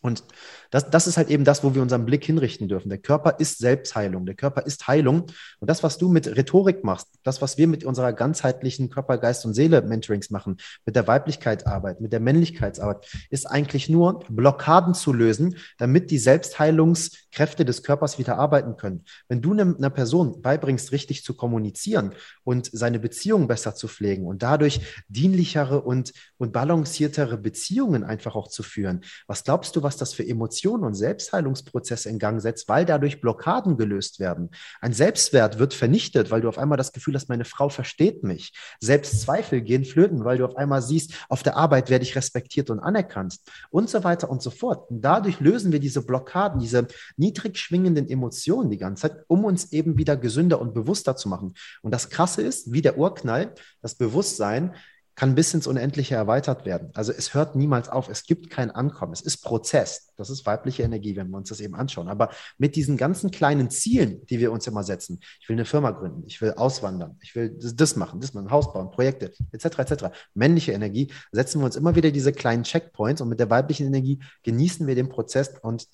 [0.00, 0.24] Und
[0.70, 2.88] das, das ist halt eben das, wo wir unseren Blick hinrichten dürfen.
[2.88, 5.26] Der Körper ist Selbstheilung, der Körper ist Heilung.
[5.60, 9.44] Und das, was du mit Rhetorik machst, das, was wir mit unserer ganzheitlichen Körper, Geist
[9.44, 15.12] und Seele Mentorings machen, mit der Weiblichkeitsarbeit, mit der Männlichkeitsarbeit, ist eigentlich nur Blockaden zu
[15.12, 19.04] lösen, damit die Selbstheilungskräfte des Körpers wieder arbeiten können.
[19.28, 22.12] Wenn du einer Person beibringst, richtig zu kommunizieren
[22.44, 28.48] und seine Beziehungen besser zu pflegen und dadurch dienlichere und, und balanciertere Beziehungen einfach auch
[28.48, 32.84] zu führen, was glaubst du, was das für Emotionen und Selbstheilungsprozesse in Gang setzt, weil
[32.84, 34.50] dadurch Blockaden gelöst werden.
[34.80, 38.52] Ein Selbstwert wird vernichtet, weil du auf einmal das Gefühl hast, meine Frau versteht mich.
[38.80, 42.80] Selbstzweifel gehen flöten, weil du auf einmal siehst, auf der Arbeit werde ich respektiert und
[42.80, 43.38] anerkannt
[43.70, 44.90] und so weiter und so fort.
[44.90, 49.72] Und dadurch lösen wir diese Blockaden, diese niedrig schwingenden Emotionen die ganze Zeit, um uns
[49.72, 51.54] eben wieder gesünder und bewusster zu machen.
[51.82, 54.74] Und das Krasse ist, wie der Urknall, das Bewusstsein
[55.16, 56.90] kann bis ins Unendliche erweitert werden.
[56.94, 58.10] Also es hört niemals auf.
[58.10, 59.14] Es gibt kein Ankommen.
[59.14, 60.12] Es ist Prozess.
[60.16, 62.08] Das ist weibliche Energie, wenn wir uns das eben anschauen.
[62.08, 65.90] Aber mit diesen ganzen kleinen Zielen, die wir uns immer setzen, ich will eine Firma
[65.92, 70.04] gründen, ich will auswandern, ich will das, machen, das machen, Haus bauen, Projekte, etc., etc.
[70.34, 74.20] Männliche Energie, setzen wir uns immer wieder diese kleinen Checkpoints und mit der weiblichen Energie
[74.42, 75.88] genießen wir den Prozess und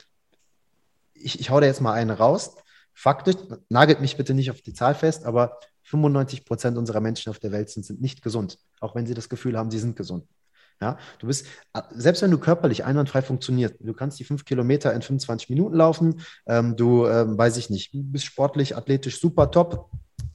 [1.14, 2.56] ich, ich hau da jetzt mal eine raus.
[2.92, 3.36] Faktisch,
[3.68, 7.52] nagelt mich bitte nicht auf die Zahl fest, aber 95 Prozent unserer Menschen auf der
[7.52, 10.24] Welt sind, sind nicht gesund, auch wenn sie das Gefühl haben, sie sind gesund.
[10.80, 11.46] Ja, du bist,
[11.92, 16.20] selbst wenn du körperlich einwandfrei funktionierst, du kannst die fünf Kilometer in 25 Minuten laufen,
[16.46, 19.90] ähm, du, ähm, weiß ich nicht, bist sportlich, athletisch super top,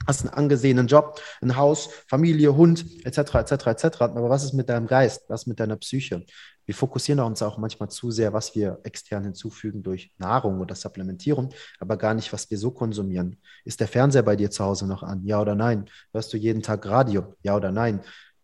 [0.06, 4.00] hast einen angesehenen Job, ein Haus, Familie, Hund, etc., etc., etc.
[4.00, 5.24] Aber was ist mit deinem Geist?
[5.28, 6.24] Was ist mit deiner Psyche?
[6.68, 11.48] Wir fokussieren uns auch manchmal zu sehr, was wir extern hinzufügen durch Nahrung oder Supplementierung,
[11.80, 13.40] aber gar nicht, was wir so konsumieren.
[13.64, 15.24] Ist der Fernseher bei dir zu Hause noch an?
[15.24, 15.86] Ja oder nein?
[16.12, 17.34] Hörst du jeden Tag Radio?
[17.42, 18.00] Ja oder nein?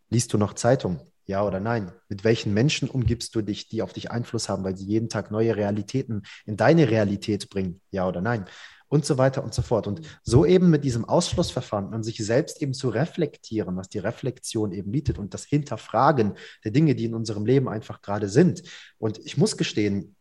[0.09, 1.01] Liest du noch Zeitung?
[1.27, 1.93] Ja oder nein?
[2.09, 5.31] Mit welchen Menschen umgibst du dich, die auf dich Einfluss haben, weil sie jeden Tag
[5.31, 7.83] neue Realitäten in deine Realität bringen?
[7.91, 8.47] Ja oder nein?
[8.89, 9.87] Und so weiter und so fort.
[9.87, 14.73] Und so eben mit diesem Ausschlussverfahren und sich selbst eben zu reflektieren, was die Reflexion
[14.73, 18.63] eben bietet und das Hinterfragen der Dinge, die in unserem Leben einfach gerade sind.
[18.99, 20.15] Und ich muss gestehen,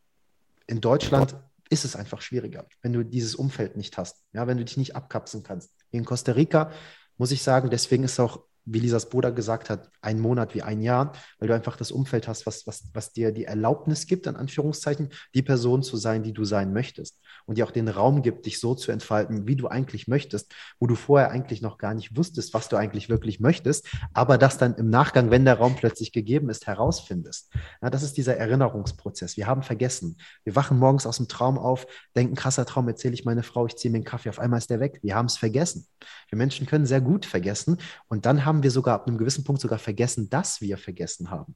[0.65, 1.35] in Deutschland
[1.69, 4.95] ist es einfach schwieriger, wenn du dieses Umfeld nicht hast, ja, wenn du dich nicht
[4.95, 5.71] abkapseln kannst.
[5.91, 6.71] In Costa Rica
[7.17, 10.81] muss ich sagen, deswegen ist auch wie Lisas Bruder gesagt hat, ein Monat wie ein
[10.81, 14.35] Jahr, weil du einfach das Umfeld hast, was, was, was dir die Erlaubnis gibt, in
[14.35, 17.19] Anführungszeichen, die Person zu sein, die du sein möchtest.
[17.45, 20.87] Und dir auch den Raum gibt, dich so zu entfalten, wie du eigentlich möchtest, wo
[20.87, 24.75] du vorher eigentlich noch gar nicht wusstest, was du eigentlich wirklich möchtest, aber das dann
[24.75, 27.51] im Nachgang, wenn der Raum plötzlich gegeben ist, herausfindest.
[27.81, 29.35] Ja, das ist dieser Erinnerungsprozess.
[29.35, 30.17] Wir haben vergessen.
[30.43, 33.75] Wir wachen morgens aus dem Traum auf, denken, krasser Traum, erzähle ich meine Frau, ich
[33.75, 34.99] ziehe mir einen Kaffee, auf einmal ist der weg.
[35.01, 35.87] Wir haben es vergessen.
[36.29, 39.43] Wir Menschen können sehr gut vergessen und dann haben haben wir sogar ab einem gewissen
[39.43, 41.55] Punkt sogar vergessen, dass wir vergessen haben.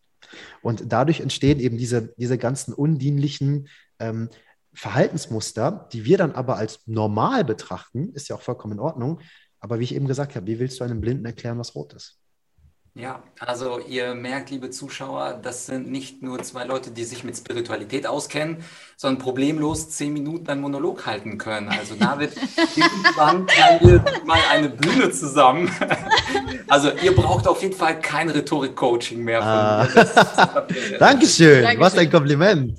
[0.62, 3.67] Und dadurch entstehen eben diese, diese ganzen undienlichen
[3.99, 4.29] ähm,
[4.73, 9.21] Verhaltensmuster, die wir dann aber als normal betrachten, ist ja auch vollkommen in Ordnung.
[9.60, 12.19] Aber wie ich eben gesagt habe, wie willst du einem Blinden erklären, was rot ist?
[12.97, 17.38] Ja, also ihr merkt, liebe Zuschauer, das sind nicht nur zwei Leute, die sich mit
[17.38, 18.63] Spiritualität auskennen,
[18.95, 21.69] sondern problemlos zehn Minuten einen Monolog halten können.
[21.69, 22.31] Also David,
[22.75, 25.69] irgendwann teilen wir mal eine Bühne zusammen.
[26.69, 29.88] Also ihr braucht auf jeden Fall kein Rhetorik-Coaching mehr von ah.
[29.88, 30.97] mir.
[30.97, 30.99] Dankeschön.
[30.99, 32.77] Dankeschön, was ein Kompliment.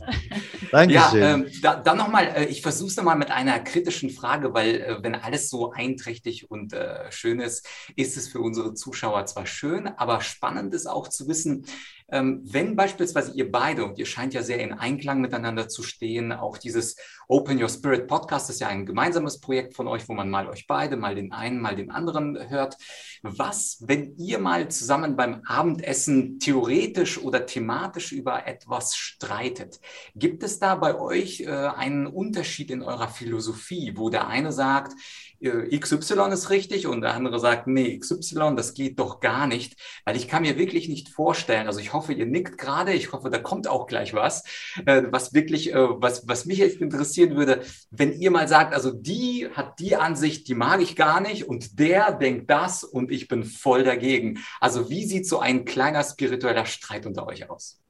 [0.70, 1.20] Dankeschön.
[1.20, 4.76] Ja, äh, da, dann nochmal, äh, ich versuche es nochmal mit einer kritischen Frage, weil
[4.76, 9.46] äh, wenn alles so einträchtig und äh, schön ist, ist es für unsere Zuschauer zwar
[9.46, 11.66] schön, aber spannend ist auch zu wissen, ähm,
[12.11, 16.57] wenn beispielsweise ihr beide, und ihr scheint ja sehr in Einklang miteinander zu stehen, auch
[16.57, 16.97] dieses
[17.29, 20.66] Open Your Spirit Podcast ist ja ein gemeinsames Projekt von euch, wo man mal euch
[20.66, 22.79] beide, mal den einen, mal den anderen hört.
[23.23, 29.79] Was, wenn ihr mal zusammen beim Abendessen theoretisch oder thematisch über etwas streitet?
[30.14, 34.94] Gibt es da bei euch äh, einen Unterschied in eurer Philosophie, wo der eine sagt,
[35.40, 40.16] XY ist richtig und der andere sagt, nee, XY, das geht doch gar nicht, weil
[40.16, 43.38] ich kann mir wirklich nicht vorstellen, also ich hoffe, ihr nickt gerade, ich hoffe, da
[43.38, 44.44] kommt auch gleich was,
[44.85, 48.90] äh, was wirklich, äh, was, was mich jetzt interessieren würde, wenn ihr mal sagt, also
[48.90, 53.29] die hat die Ansicht, die mag ich gar nicht und der denkt das und ich
[53.29, 54.40] bin voll dagegen.
[54.61, 57.81] Also wie sieht so ein kleiner spiritueller Streit unter euch aus?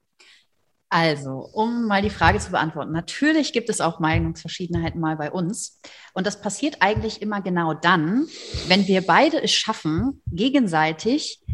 [0.91, 2.93] Also, um mal die Frage zu beantworten.
[2.93, 5.81] Natürlich gibt es auch Meinungsverschiedenheiten mal bei uns.
[6.15, 8.27] Und das passiert eigentlich immer genau dann,
[8.69, 11.45] wenn wir beide es schaffen, gegenseitig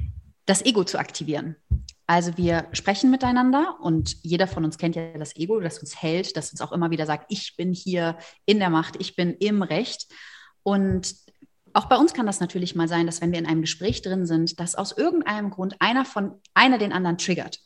[0.47, 1.57] das Ego zu aktivieren.
[2.07, 6.37] Also wir sprechen miteinander und jeder von uns kennt ja das Ego, das uns hält,
[6.37, 9.63] das uns auch immer wieder sagt, ich bin hier in der Macht, ich bin im
[9.63, 10.07] Recht.
[10.63, 11.15] Und
[11.73, 14.27] auch bei uns kann das natürlich mal sein, dass wenn wir in einem Gespräch drin
[14.27, 17.59] sind, dass aus irgendeinem Grund einer von einer den anderen triggert.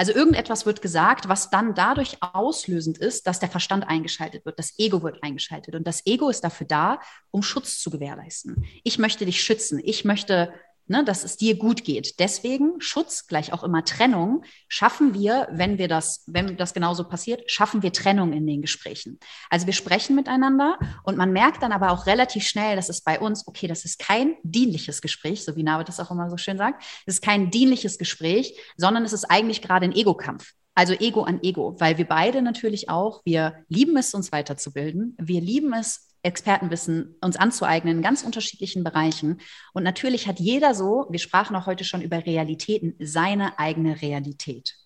[0.00, 4.78] Also irgendetwas wird gesagt, was dann dadurch auslösend ist, dass der Verstand eingeschaltet wird, das
[4.78, 5.74] Ego wird eingeschaltet.
[5.74, 8.64] Und das Ego ist dafür da, um Schutz zu gewährleisten.
[8.82, 9.78] Ich möchte dich schützen.
[9.84, 10.54] Ich möchte
[10.90, 12.18] ne, dass es dir gut geht.
[12.18, 17.48] Deswegen Schutz gleich auch immer Trennung schaffen wir, wenn wir das, wenn das genauso passiert,
[17.50, 19.20] schaffen wir Trennung in den Gesprächen.
[19.48, 23.20] Also wir sprechen miteinander und man merkt dann aber auch relativ schnell, dass es bei
[23.20, 26.58] uns, okay, das ist kein dienliches Gespräch, so wie Navid das auch immer so schön
[26.58, 26.82] sagt.
[27.06, 30.54] Es ist kein dienliches Gespräch, sondern es ist eigentlich gerade ein Ego-Kampf.
[30.74, 35.16] Also Ego an Ego, weil wir beide natürlich auch, wir lieben es, uns weiterzubilden.
[35.18, 39.40] Wir lieben es, Expertenwissen uns anzueignen in ganz unterschiedlichen Bereichen.
[39.72, 44.76] Und natürlich hat jeder so, wir sprachen auch heute schon über Realitäten, seine eigene Realität.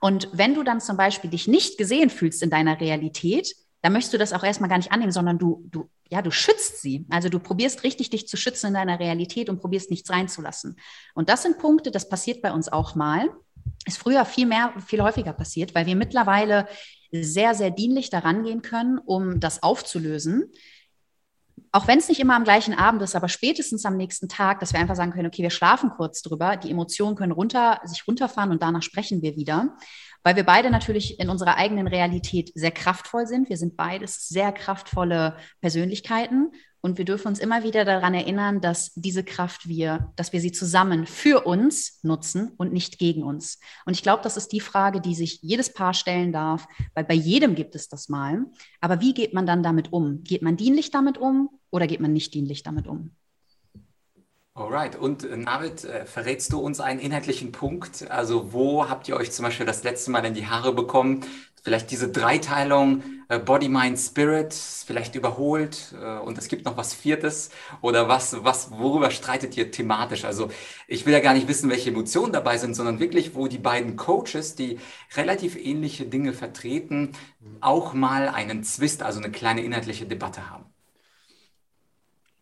[0.00, 4.14] Und wenn du dann zum Beispiel dich nicht gesehen fühlst in deiner Realität, dann möchtest
[4.14, 7.06] du das auch erstmal gar nicht annehmen, sondern du, du, ja, du schützt sie.
[7.10, 10.76] Also du probierst richtig, dich zu schützen in deiner Realität und probierst nichts reinzulassen.
[11.14, 13.28] Und das sind Punkte, das passiert bei uns auch mal.
[13.86, 16.66] Ist früher viel mehr, viel häufiger passiert, weil wir mittlerweile
[17.10, 20.52] sehr, sehr dienlich daran gehen können, um das aufzulösen.
[21.72, 24.72] Auch wenn es nicht immer am gleichen Abend ist, aber spätestens am nächsten Tag, dass
[24.72, 28.50] wir einfach sagen können, okay, wir schlafen kurz drüber, die Emotionen können runter, sich runterfahren
[28.50, 29.76] und danach sprechen wir wieder
[30.22, 33.48] weil wir beide natürlich in unserer eigenen Realität sehr kraftvoll sind.
[33.48, 38.92] Wir sind beides sehr kraftvolle Persönlichkeiten und wir dürfen uns immer wieder daran erinnern, dass
[38.94, 43.58] diese Kraft wir, dass wir sie zusammen für uns nutzen und nicht gegen uns.
[43.84, 47.14] Und ich glaube, das ist die Frage, die sich jedes Paar stellen darf, weil bei
[47.14, 48.44] jedem gibt es das mal.
[48.80, 50.22] Aber wie geht man dann damit um?
[50.22, 53.10] Geht man dienlich damit um oder geht man nicht dienlich damit um?
[54.58, 58.10] Alright, und äh, Navid, äh, verrätst du uns einen inhaltlichen Punkt?
[58.10, 61.24] Also wo habt ihr euch zum Beispiel das letzte Mal in die Haare bekommen?
[61.68, 66.94] Vielleicht diese Dreiteilung äh, Body, Mind, Spirit vielleicht überholt äh, und es gibt noch was
[66.94, 67.50] Viertes
[67.82, 70.24] oder was, was, worüber streitet ihr thematisch?
[70.24, 70.48] Also
[70.86, 73.96] ich will ja gar nicht wissen, welche Emotionen dabei sind, sondern wirklich, wo die beiden
[73.96, 74.78] Coaches, die
[75.14, 77.12] relativ ähnliche Dinge vertreten,
[77.60, 80.64] auch mal einen Zwist, also eine kleine inhaltliche Debatte haben.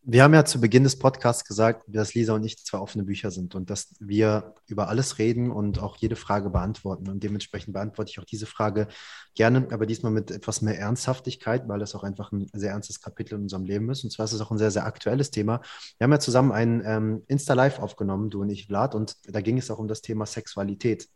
[0.08, 3.32] Wir haben ja zu Beginn des Podcasts gesagt, dass Lisa und ich zwei offene Bücher
[3.32, 7.08] sind und dass wir über alles reden und auch jede Frage beantworten.
[7.08, 8.86] Und dementsprechend beantworte ich auch diese Frage
[9.34, 13.34] gerne, aber diesmal mit etwas mehr Ernsthaftigkeit, weil das auch einfach ein sehr ernstes Kapitel
[13.34, 14.04] in unserem Leben ist.
[14.04, 15.60] Und zwar ist es auch ein sehr, sehr aktuelles Thema.
[15.98, 19.58] Wir haben ja zusammen ein ähm, Insta-Live aufgenommen, du und ich, Vlad, und da ging
[19.58, 21.08] es auch um das Thema Sexualität.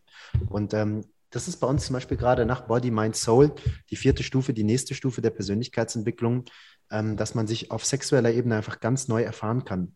[0.48, 3.52] Und ähm, das ist bei uns zum Beispiel gerade nach Body, Mind, Soul
[3.88, 6.44] die vierte Stufe, die nächste Stufe der Persönlichkeitsentwicklung
[6.90, 9.94] ähm, dass man sich auf sexueller Ebene einfach ganz neu erfahren kann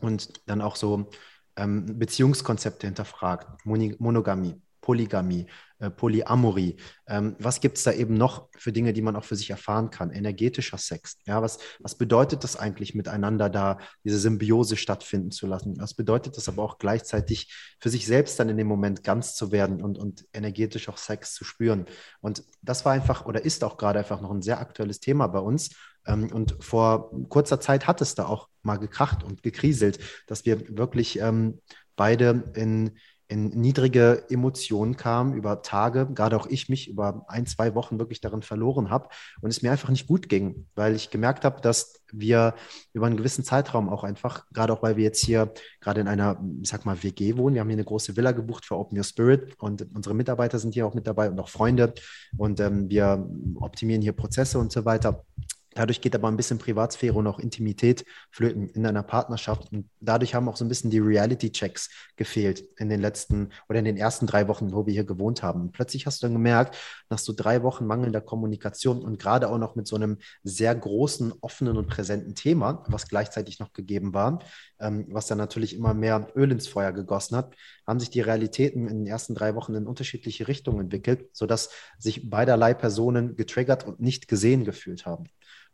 [0.00, 1.10] und dann auch so
[1.56, 4.60] ähm, Beziehungskonzepte hinterfragt, Mon Monogamie.
[4.82, 5.46] Polygamie,
[5.78, 6.76] äh, Polyamorie.
[7.06, 9.90] Ähm, was gibt es da eben noch für Dinge, die man auch für sich erfahren
[9.90, 10.10] kann?
[10.10, 11.16] Energetischer Sex.
[11.24, 15.76] Ja, was, was bedeutet das eigentlich, miteinander da diese Symbiose stattfinden zu lassen?
[15.78, 19.52] Was bedeutet das aber auch gleichzeitig für sich selbst dann in dem Moment ganz zu
[19.52, 21.86] werden und, und energetisch auch Sex zu spüren?
[22.20, 25.38] Und das war einfach oder ist auch gerade einfach noch ein sehr aktuelles Thema bei
[25.38, 25.70] uns.
[26.06, 30.76] Ähm, und vor kurzer Zeit hat es da auch mal gekracht und gekriselt, dass wir
[30.76, 31.60] wirklich ähm,
[31.96, 32.92] beide in
[33.32, 38.20] in niedrige Emotionen kam über Tage, gerade auch ich mich über ein, zwei Wochen wirklich
[38.20, 39.08] darin verloren habe
[39.40, 42.54] und es mir einfach nicht gut ging, weil ich gemerkt habe, dass wir
[42.92, 46.44] über einen gewissen Zeitraum auch einfach, gerade auch weil wir jetzt hier gerade in einer,
[46.60, 49.04] ich sag mal, WG wohnen, wir haben hier eine große Villa gebucht für Open Your
[49.04, 51.94] Spirit und unsere Mitarbeiter sind hier auch mit dabei und auch Freunde
[52.36, 55.24] und ähm, wir optimieren hier Prozesse und so weiter.
[55.74, 59.72] Dadurch geht aber ein bisschen Privatsphäre und auch Intimität flöten in einer Partnerschaft.
[59.72, 63.84] Und dadurch haben auch so ein bisschen die Reality-Checks gefehlt in den letzten oder in
[63.84, 65.62] den ersten drei Wochen, wo wir hier gewohnt haben.
[65.62, 66.76] Und plötzlich hast du dann gemerkt,
[67.08, 71.32] nach so drei Wochen mangelnder Kommunikation und gerade auch noch mit so einem sehr großen,
[71.40, 74.40] offenen und präsenten Thema, was gleichzeitig noch gegeben war,
[74.80, 77.54] ähm, was dann natürlich immer mehr Öl ins Feuer gegossen hat,
[77.86, 82.30] haben sich die Realitäten in den ersten drei Wochen in unterschiedliche Richtungen entwickelt, sodass sich
[82.30, 85.24] beiderlei Personen getriggert und nicht gesehen gefühlt haben.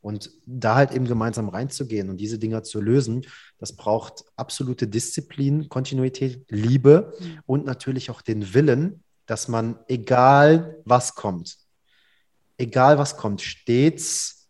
[0.00, 3.26] Und da halt eben gemeinsam reinzugehen und diese Dinger zu lösen,
[3.58, 7.38] das braucht absolute Disziplin, Kontinuität, Liebe mhm.
[7.46, 11.58] und natürlich auch den Willen, dass man, egal was kommt,
[12.56, 14.48] egal was kommt, stets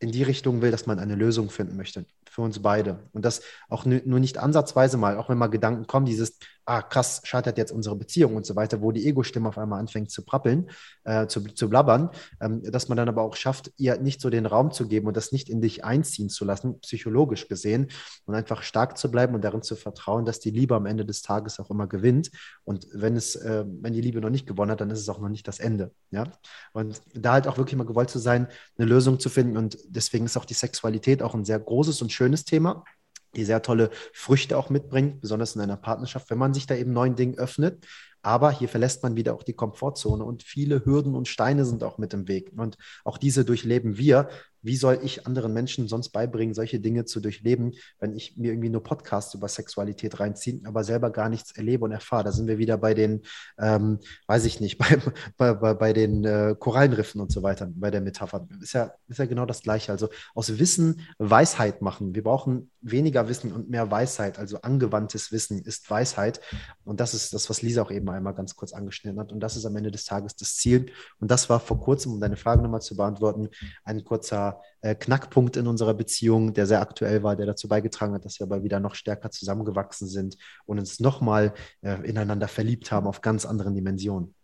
[0.00, 2.98] in die Richtung will, dass man eine Lösung finden möchte für uns beide.
[3.12, 7.20] Und das auch nur nicht ansatzweise mal, auch wenn mal Gedanken kommen, dieses, ah, krass,
[7.24, 10.70] scheitert jetzt unsere Beziehung und so weiter, wo die Ego-Stimme auf einmal anfängt zu prappeln,
[11.04, 14.46] äh, zu, zu blabbern, ähm, dass man dann aber auch schafft, ihr nicht so den
[14.46, 17.88] Raum zu geben und das nicht in dich einziehen zu lassen, psychologisch gesehen,
[18.26, 21.22] und einfach stark zu bleiben und darin zu vertrauen, dass die Liebe am Ende des
[21.22, 22.30] Tages auch immer gewinnt.
[22.64, 25.18] Und wenn es, äh, wenn die Liebe noch nicht gewonnen hat, dann ist es auch
[25.18, 25.92] noch nicht das Ende.
[26.10, 26.24] Ja?
[26.72, 28.48] Und da halt auch wirklich mal gewollt zu sein,
[28.78, 29.56] eine Lösung zu finden.
[29.56, 32.84] Und deswegen ist auch die Sexualität auch ein sehr großes und schönes Thema
[33.36, 36.92] die sehr tolle Früchte auch mitbringt, besonders in einer Partnerschaft, wenn man sich da eben
[36.92, 37.86] neuen Dingen öffnet.
[38.22, 41.98] Aber hier verlässt man wieder auch die Komfortzone und viele Hürden und Steine sind auch
[41.98, 42.52] mit im Weg.
[42.56, 44.28] Und auch diese durchleben wir
[44.62, 48.68] wie soll ich anderen Menschen sonst beibringen, solche Dinge zu durchleben, wenn ich mir irgendwie
[48.68, 52.24] nur Podcasts über Sexualität reinziehe, aber selber gar nichts erlebe und erfahre?
[52.24, 53.22] Da sind wir wieder bei den,
[53.58, 54.98] ähm, weiß ich nicht, bei,
[55.36, 58.46] bei, bei, bei den äh, Korallenriffen und so weiter, bei der Metapher.
[58.60, 59.90] Ist ja, ist ja genau das Gleiche.
[59.90, 62.14] Also aus Wissen Weisheit machen.
[62.14, 64.38] Wir brauchen weniger Wissen und mehr Weisheit.
[64.38, 66.40] Also angewandtes Wissen ist Weisheit.
[66.84, 69.32] Und das ist das, was Lisa auch eben einmal ganz kurz angeschnitten hat.
[69.32, 70.92] Und das ist am Ende des Tages das Ziel.
[71.20, 73.48] Und das war vor kurzem, um deine Frage nochmal zu beantworten,
[73.84, 78.24] ein kurzer äh, Knackpunkt in unserer Beziehung, der sehr aktuell war, der dazu beigetragen hat,
[78.24, 83.06] dass wir aber wieder noch stärker zusammengewachsen sind und uns nochmal äh, ineinander verliebt haben
[83.06, 84.34] auf ganz anderen Dimensionen.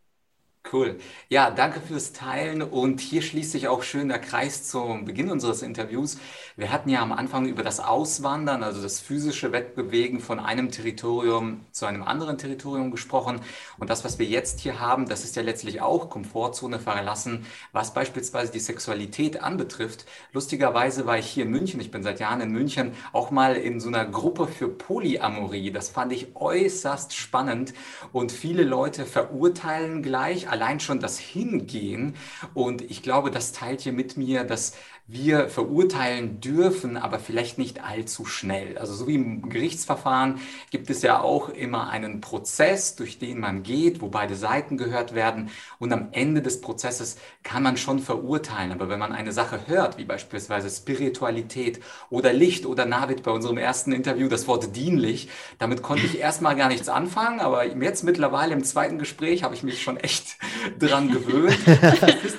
[0.71, 0.99] Cool.
[1.31, 2.61] Ja, danke fürs Teilen.
[2.61, 6.19] Und hier schließt sich auch schön der Kreis zum Beginn unseres Interviews.
[6.57, 11.65] Wir hatten ja am Anfang über das Auswandern, also das physische Wettbewegen von einem Territorium
[11.73, 13.41] zu einem anderen Territorium gesprochen.
[13.79, 17.95] Und das, was wir jetzt hier haben, das ist ja letztlich auch Komfortzone verlassen, was
[17.95, 20.05] beispielsweise die Sexualität anbetrifft.
[20.33, 23.81] Lustigerweise war ich hier in München, ich bin seit Jahren in München, auch mal in
[23.81, 25.71] so einer Gruppe für Polyamorie.
[25.71, 27.73] Das fand ich äußerst spannend.
[28.13, 32.16] Und viele Leute verurteilen gleich, allein schon das Hingehen.
[32.55, 34.73] Und ich glaube, das teilt hier mit mir, dass
[35.11, 38.77] wir verurteilen dürfen, aber vielleicht nicht allzu schnell.
[38.77, 40.38] Also so wie im Gerichtsverfahren
[40.71, 45.14] gibt es ja auch immer einen Prozess, durch den man geht, wo beide Seiten gehört
[45.14, 45.49] werden.
[45.79, 48.71] Und am Ende des Prozesses kann man schon verurteilen.
[48.71, 53.57] Aber wenn man eine Sache hört, wie beispielsweise Spiritualität oder Licht oder Navid bei unserem
[53.57, 57.40] ersten Interview, das Wort dienlich, damit konnte ich erstmal gar nichts anfangen.
[57.40, 60.37] Aber jetzt mittlerweile im zweiten Gespräch habe ich mich schon echt
[60.79, 61.59] dran gewöhnt.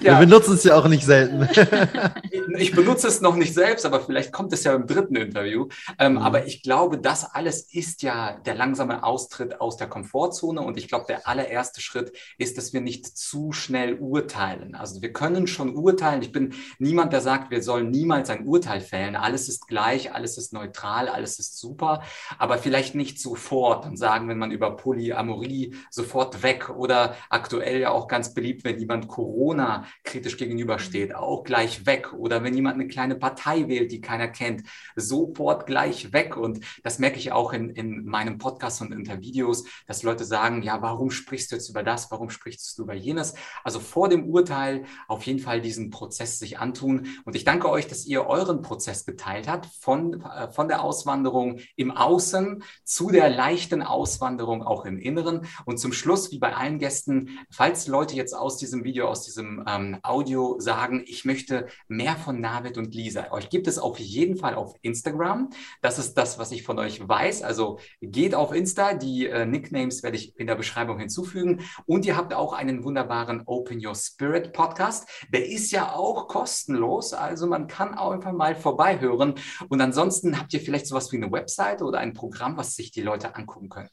[0.02, 1.48] Ja, Wir benutzen es ja auch nicht selten.
[2.62, 5.68] ich benutze es noch nicht selbst, aber vielleicht kommt es ja im dritten Interview.
[5.98, 6.18] Ähm, mhm.
[6.20, 10.62] Aber ich glaube, das alles ist ja der langsame Austritt aus der Komfortzone.
[10.62, 14.76] Und ich glaube, der allererste Schritt ist, dass wir nicht zu schnell urteilen.
[14.76, 16.22] Also wir können schon urteilen.
[16.22, 19.16] Ich bin niemand, der sagt, wir sollen niemals ein Urteil fällen.
[19.16, 22.04] Alles ist gleich, alles ist neutral, alles ist super.
[22.38, 27.92] Aber vielleicht nicht sofort und sagen, wenn man über Polyamorie sofort weg oder aktuell ja
[27.92, 32.14] auch ganz beliebt, wenn jemand Corona kritisch gegenübersteht, auch gleich weg.
[32.14, 34.64] Oder wenn jemand eine kleine Partei wählt, die keiner kennt,
[34.96, 36.38] sofort gleich weg.
[36.38, 40.26] Und das merke ich auch in, in meinem Podcast und in der Videos, dass Leute
[40.26, 42.12] sagen, ja, warum sprichst du jetzt über das?
[42.12, 43.36] Warum sprichst du über jenes?
[43.64, 47.08] Also vor dem Urteil auf jeden Fall diesen Prozess sich antun.
[47.26, 51.60] Und ich danke euch, dass ihr euren Prozess geteilt habt von, äh, von der Auswanderung
[51.76, 55.48] im Außen zu der leichten Auswanderung auch im Inneren.
[55.66, 59.64] Und zum Schluss, wie bei allen Gästen, falls Leute jetzt aus diesem Video, aus diesem
[59.68, 63.32] ähm, Audio sagen, ich möchte mehr von Navid und Lisa.
[63.32, 65.50] Euch gibt es auf jeden Fall auf Instagram.
[65.82, 67.44] Das ist das, was ich von euch weiß.
[67.44, 68.94] Also geht auf Insta.
[68.94, 71.62] Die äh, Nicknames werde ich in der Beschreibung hinzufügen.
[71.86, 75.08] Und ihr habt auch einen wunderbaren Open Your Spirit Podcast.
[75.34, 77.14] Der ist ja auch kostenlos.
[77.14, 79.36] Also man kann auch einfach mal vorbeihören.
[79.70, 83.02] Und ansonsten habt ihr vielleicht sowas wie eine Website oder ein Programm, was sich die
[83.02, 83.90] Leute angucken können.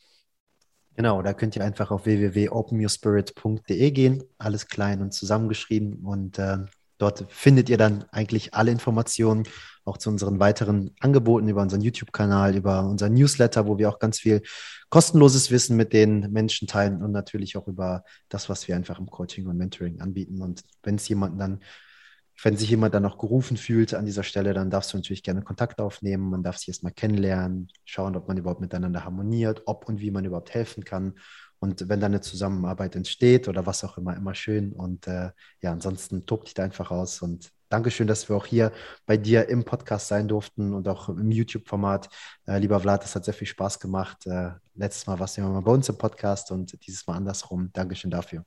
[0.97, 6.65] Genau, da könnt ihr einfach auf www.openyourspirit.de gehen, alles klein und zusammengeschrieben und äh,
[6.99, 9.45] dort findet ihr dann eigentlich alle Informationen,
[9.85, 14.19] auch zu unseren weiteren Angeboten über unseren YouTube-Kanal, über unseren Newsletter, wo wir auch ganz
[14.19, 14.43] viel
[14.89, 19.07] kostenloses Wissen mit den Menschen teilen und natürlich auch über das, was wir einfach im
[19.07, 20.43] Coaching und Mentoring anbieten.
[20.43, 21.61] Und wenn es jemanden dann
[22.43, 25.43] wenn sich jemand dann noch gerufen fühlt an dieser Stelle, dann darfst du natürlich gerne
[25.43, 26.29] Kontakt aufnehmen.
[26.31, 30.25] Man darf sich erstmal kennenlernen, schauen, ob man überhaupt miteinander harmoniert, ob und wie man
[30.25, 31.15] überhaupt helfen kann.
[31.59, 34.73] Und wenn dann eine Zusammenarbeit entsteht oder was auch immer, immer schön.
[34.73, 35.31] Und äh,
[35.63, 37.23] ja, ansonsten tob dich da einfach aus.
[37.23, 38.71] Und Dankeschön, dass wir auch hier
[39.07, 42.09] bei dir im Podcast sein durften und auch im YouTube-Format.
[42.47, 44.27] Äh, lieber Vlad, es hat sehr viel Spaß gemacht.
[44.27, 47.71] Äh, letztes Mal warst du ja mal bei uns im Podcast und dieses Mal andersrum.
[47.73, 48.45] Dankeschön dafür.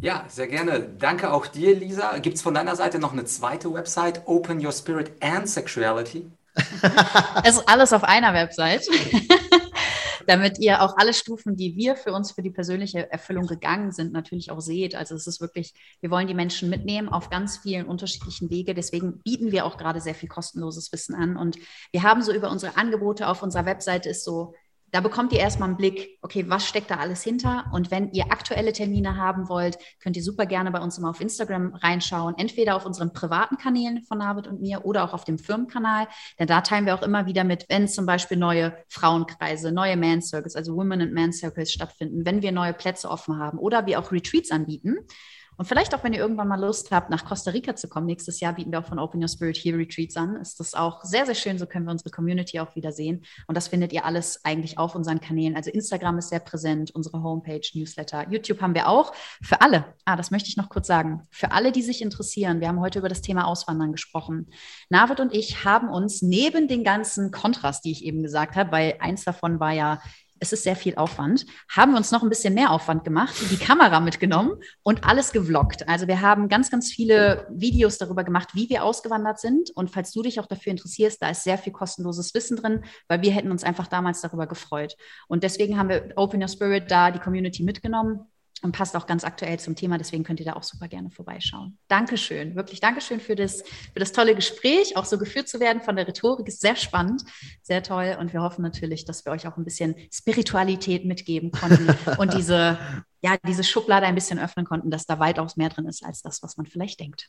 [0.00, 0.80] Ja, sehr gerne.
[0.80, 2.18] Danke auch dir, Lisa.
[2.18, 6.30] Gibt es von deiner Seite noch eine zweite Website, Open Your Spirit and Sexuality?
[7.44, 8.86] es ist alles auf einer Website.
[10.28, 14.12] Damit ihr auch alle Stufen, die wir für uns für die persönliche Erfüllung gegangen sind,
[14.12, 14.94] natürlich auch seht.
[14.94, 18.74] Also es ist wirklich, wir wollen die Menschen mitnehmen auf ganz vielen unterschiedlichen Wege.
[18.74, 21.38] Deswegen bieten wir auch gerade sehr viel kostenloses Wissen an.
[21.38, 21.56] Und
[21.92, 24.52] wir haben so über unsere Angebote auf unserer Webseite ist so
[24.90, 27.66] da bekommt ihr erstmal einen Blick, okay, was steckt da alles hinter?
[27.72, 31.20] Und wenn ihr aktuelle Termine haben wollt, könnt ihr super gerne bei uns immer auf
[31.20, 35.38] Instagram reinschauen, entweder auf unseren privaten Kanälen von David und mir oder auch auf dem
[35.38, 36.08] Firmenkanal.
[36.38, 40.22] Denn da teilen wir auch immer wieder mit, wenn zum Beispiel neue Frauenkreise, neue Man
[40.22, 43.98] Circles, also Women and Man Circles stattfinden, wenn wir neue Plätze offen haben oder wir
[43.98, 44.96] auch Retreats anbieten.
[45.58, 48.38] Und vielleicht auch, wenn ihr irgendwann mal Lust habt, nach Costa Rica zu kommen, nächstes
[48.38, 50.36] Jahr bieten wir auch von Open Your Spirit hier Retreats an.
[50.36, 51.58] Ist das auch sehr, sehr schön.
[51.58, 53.24] So können wir unsere Community auch wieder sehen.
[53.48, 55.56] Und das findet ihr alles eigentlich auf unseren Kanälen.
[55.56, 58.30] Also Instagram ist sehr präsent, unsere Homepage, Newsletter.
[58.30, 59.12] YouTube haben wir auch.
[59.42, 62.68] Für alle, ah, das möchte ich noch kurz sagen, für alle, die sich interessieren, wir
[62.68, 64.46] haben heute über das Thema Auswandern gesprochen.
[64.90, 68.94] Navid und ich haben uns neben den ganzen Kontrast, die ich eben gesagt habe, weil
[69.00, 70.00] eins davon war ja
[70.40, 73.56] es ist sehr viel Aufwand, haben wir uns noch ein bisschen mehr Aufwand gemacht, die
[73.56, 75.88] Kamera mitgenommen und alles gevloggt.
[75.88, 79.70] Also wir haben ganz, ganz viele Videos darüber gemacht, wie wir ausgewandert sind.
[79.74, 83.22] Und falls du dich auch dafür interessierst, da ist sehr viel kostenloses Wissen drin, weil
[83.22, 84.96] wir hätten uns einfach damals darüber gefreut.
[85.28, 88.26] Und deswegen haben wir Open Your Spirit da die Community mitgenommen
[88.62, 89.98] und passt auch ganz aktuell zum Thema.
[89.98, 91.78] Deswegen könnt ihr da auch super gerne vorbeischauen.
[91.88, 95.96] Dankeschön, wirklich Dankeschön für das, für das tolle Gespräch, auch so geführt zu werden von
[95.96, 96.48] der Rhetorik.
[96.48, 97.22] Ist sehr spannend,
[97.62, 98.16] sehr toll.
[98.18, 102.78] Und wir hoffen natürlich, dass wir euch auch ein bisschen Spiritualität mitgeben konnten und diese,
[103.20, 106.42] ja, diese Schublade ein bisschen öffnen konnten, dass da weitaus mehr drin ist als das,
[106.42, 107.28] was man vielleicht denkt.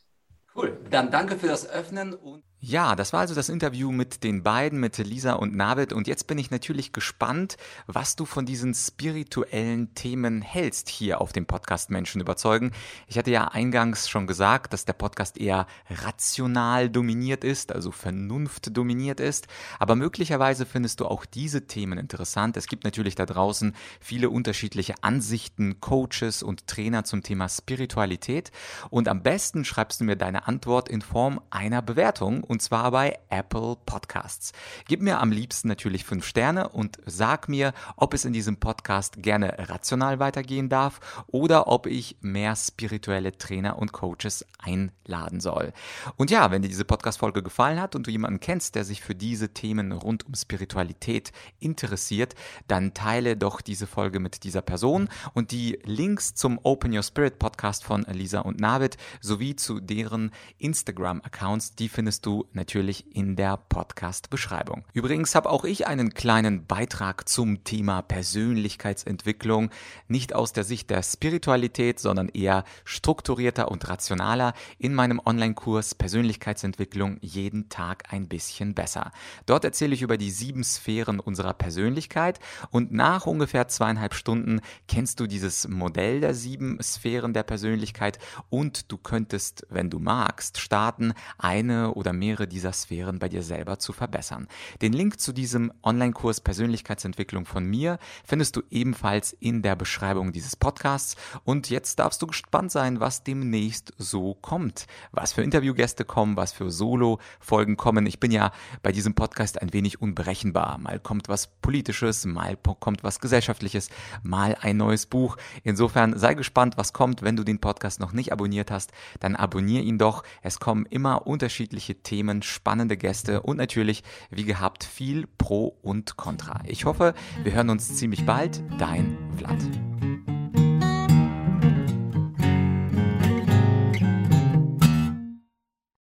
[0.56, 0.80] Cool.
[0.90, 4.82] Dann danke für das Öffnen und Ja, das war also das Interview mit den beiden,
[4.82, 5.94] mit Lisa und Navid.
[5.94, 7.56] Und jetzt bin ich natürlich gespannt,
[7.88, 12.74] was du von diesen spirituellen Themen hältst hier auf dem Podcast Menschen überzeugen.
[13.08, 18.76] Ich hatte ja eingangs schon gesagt, dass der Podcast eher rational dominiert ist, also Vernunft
[18.76, 19.48] dominiert ist.
[19.80, 22.58] Aber möglicherweise findest du auch diese Themen interessant.
[22.58, 28.52] Es gibt natürlich da draußen viele unterschiedliche Ansichten, Coaches und Trainer zum Thema Spiritualität.
[28.90, 33.18] Und am besten schreibst du mir deine Antwort in Form einer Bewertung und zwar bei
[33.30, 34.54] Apple Podcasts.
[34.88, 39.22] Gib mir am liebsten natürlich fünf Sterne und sag mir, ob es in diesem Podcast
[39.22, 45.74] gerne rational weitergehen darf oder ob ich mehr spirituelle Trainer und Coaches einladen soll.
[46.18, 49.14] Und ja, wenn dir diese Podcast-Folge gefallen hat und du jemanden kennst, der sich für
[49.14, 52.34] diese Themen rund um Spiritualität interessiert,
[52.68, 57.38] dann teile doch diese Folge mit dieser Person und die Links zum Open Your Spirit
[57.38, 63.58] Podcast von Lisa und Navid sowie zu deren Instagram-Accounts, die findest du natürlich in der
[63.58, 64.86] Podcast-Beschreibung.
[64.94, 69.70] Übrigens habe auch ich einen kleinen Beitrag zum Thema Persönlichkeitsentwicklung,
[70.08, 77.18] nicht aus der Sicht der Spiritualität, sondern eher strukturierter und rationaler in meinem Online-Kurs Persönlichkeitsentwicklung
[77.22, 79.12] jeden Tag ein bisschen besser.
[79.46, 82.40] Dort erzähle ich über die sieben Sphären unserer Persönlichkeit
[82.72, 88.20] und nach ungefähr zweieinhalb Stunden kennst du dieses Modell der sieben Sphären der Persönlichkeit
[88.50, 93.42] und du könntest, wenn du magst, starten, eine oder mehrere mehrere dieser Sphären bei dir
[93.42, 94.48] selber zu verbessern.
[94.84, 100.56] Den Link zu diesem Online-Kurs Persönlichkeitsentwicklung von mir findest du ebenfalls in der Beschreibung dieses
[100.56, 101.16] Podcasts.
[101.44, 104.86] Und jetzt darfst du gespannt sein, was demnächst so kommt.
[105.12, 108.06] Was für Interviewgäste kommen, was für Solo-Folgen kommen.
[108.06, 108.52] Ich bin ja
[108.84, 110.78] bei diesem Podcast ein wenig unberechenbar.
[110.78, 113.90] Mal kommt was Politisches, mal kommt was Gesellschaftliches,
[114.22, 115.38] mal ein neues Buch.
[115.64, 117.24] Insofern sei gespannt, was kommt.
[117.24, 120.24] Wenn du den Podcast noch nicht abonniert hast, dann abonniere ihn doch.
[120.44, 126.18] Es kommen immer unterschiedliche Themen Themen, spannende Gäste und natürlich, wie gehabt, viel Pro und
[126.18, 126.60] Contra.
[126.66, 127.14] Ich hoffe,
[127.44, 128.62] wir hören uns ziemlich bald.
[128.78, 129.58] Dein Vlad.